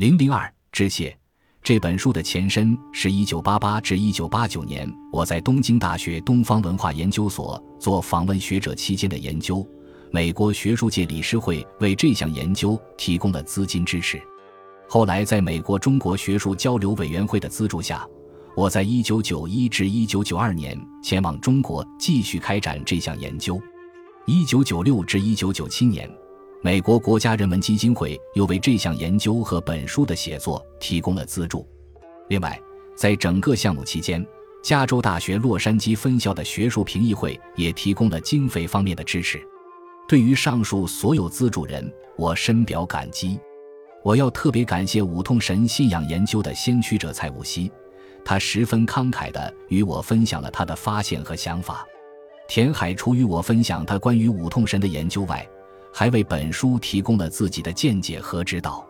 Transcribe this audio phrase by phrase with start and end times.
[0.00, 1.14] 零零二致谢。
[1.62, 9.62] 这本书的前身是一九八八至一九八九年我在东京大学东方文化研究所做访问学者期间的研究。
[10.10, 14.18] 美国学术界理事会为这项研究提供了资金支持。
[14.88, 18.08] 后来，在美国中国学术交流委员会的资助下，
[18.56, 20.74] 我在一九九一至一九九二年
[21.04, 23.60] 前往中国继续开展这项研究。
[24.24, 26.10] 一九九六至一九九七年。
[26.62, 31.66] 美国国家人文基金会又为这项研究和本书的写作提供了资助。
[32.28, 32.60] 另外，
[32.94, 34.24] 在整个项目期间，
[34.62, 39.40] 加州大学洛杉矶分校的学术评议会也提供了经费方面的支持。
[40.06, 43.40] 对于上述所有资助人，我深表感激。
[44.02, 47.72] 我要特别感谢五通神信仰研究的先驱者蔡武熙，
[48.22, 51.86] 他十分慷慨地与我分享了他的发现和想法。
[52.46, 55.48] 田海除与我分享他关于五通神的研究外，
[55.92, 58.86] 还为本书提供了自己的见解和指导。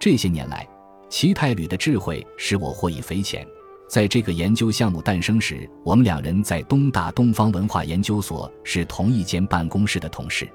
[0.00, 0.68] 这些年来，
[1.08, 3.46] 齐太吕的智慧使我获益匪浅。
[3.88, 10.48] 在这个研究项目诞生时，我们两人在东大东方文化研究所是同一间办公室的同事。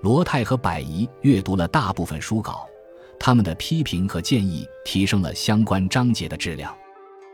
[0.00, 2.66] 罗泰和百宜阅读了大部分书稿，
[3.18, 6.74] 他们的批评和建议提升了相关章节的质量。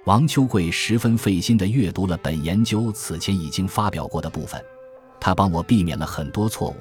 [0.04, 4.60] 王秋桂十分费心地阅读了本研究此前已经发表过的部分，
[5.20, 6.76] 他帮我避免了很多错误。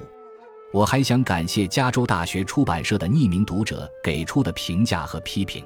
[0.72, 5.64] 我还想感谢加州大学出版社的匿名读者给出的评价和批评。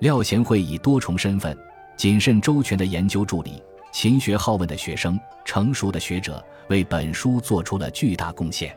[0.00, 1.56] 廖贤惠以多重身份、
[1.96, 3.62] 谨慎周全的研究助理、
[3.92, 8.76] 勤学好问的学生、成熟的学者，为本书做出了巨大贡献。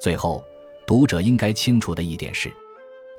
[0.00, 0.42] 最后，
[0.86, 2.52] 读者应该清楚的一点是，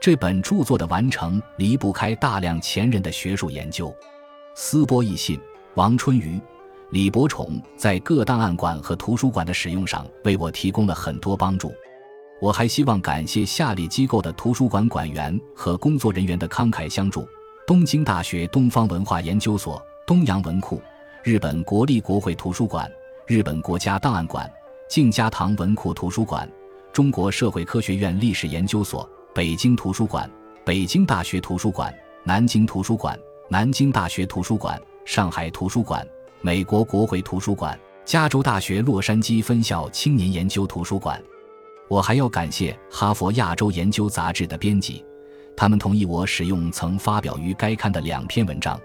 [0.01, 3.95] 这本著作的完成离不开大量前人的学术研究。
[4.55, 5.39] 思波一信、
[5.75, 6.41] 王春雨。
[6.89, 11.73] 李伯崇在各档案馆和图书馆的使用上为我提供了很多帮助。
[12.39, 17.27] 我还希望感谢下列机构的图书馆馆员和工作人员的慷慨相助：
[17.65, 20.81] 东京大学东方文化研究所、东洋文库、
[21.23, 22.89] 日本国立国会图书馆、
[23.25, 24.49] 日本国家档案馆、
[24.87, 26.49] 静家堂文库图书馆、
[26.93, 30.29] 中国社会科学院历史研究所、北京图书馆、
[30.63, 31.93] 北京大学图书馆、
[32.23, 33.19] 南京图书馆、
[33.49, 36.07] 南京大学图书馆、上海图书馆。
[36.41, 41.21] 美国国会图书馆、加州大学洛杉矶分校青年研究图书馆，
[41.89, 45.03] 我还要感谢哈佛亚洲研究杂志的编辑，
[45.55, 48.79] 他们同意我使用曾发表于该刊的两篇文章，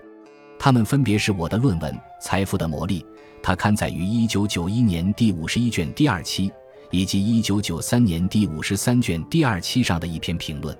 [0.58, 3.00] 他们分别是我的论文《财富的魔力》，
[3.42, 6.50] 它刊载于1991年第五十一卷第二期，
[6.90, 10.76] 以及1993年第五十三卷第二期上的一篇评论。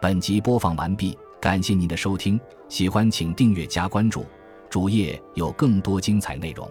[0.00, 4.24] 本集播放完毕，感谢您的收听，喜欢请订阅加关注。
[4.70, 6.68] 主页有更多精彩内容。